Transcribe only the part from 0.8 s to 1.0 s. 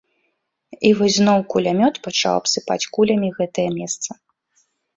І